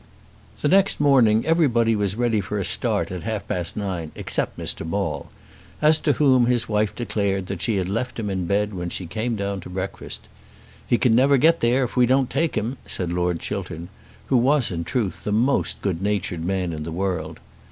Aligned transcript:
The 0.61 0.67
next 0.67 0.99
morning 0.99 1.45
everybody 1.45 1.95
was 1.95 2.15
ready 2.15 2.41
for 2.41 2.57
a 2.57 2.65
start 2.65 3.11
at 3.11 3.21
half 3.21 3.47
past 3.47 3.77
nine, 3.77 4.11
except 4.15 4.57
Mr. 4.57 4.83
Maule, 4.83 5.29
as 5.79 5.99
to 5.99 6.13
whom 6.13 6.47
his 6.47 6.67
wife 6.67 6.95
declared 6.95 7.45
that 7.45 7.61
she 7.61 7.75
had 7.75 7.87
left 7.87 8.17
him 8.19 8.27
in 8.27 8.47
bed 8.47 8.73
when 8.73 8.89
she 8.89 9.05
came 9.05 9.35
down 9.35 9.59
to 9.61 9.69
breakfast. 9.69 10.27
"He 10.87 10.97
can 10.97 11.13
never 11.13 11.37
get 11.37 11.59
there 11.59 11.83
if 11.83 11.95
we 11.95 12.07
don't 12.07 12.31
take 12.31 12.55
him," 12.55 12.79
said 12.87 13.13
Lord 13.13 13.39
Chiltern, 13.41 13.89
who 14.25 14.37
was 14.37 14.71
in 14.71 14.85
truth 14.85 15.23
the 15.23 15.31
most 15.31 15.83
good 15.83 16.01
natured 16.01 16.43
man 16.43 16.73
in 16.73 16.81
the 16.81 16.91
world. 16.91 17.39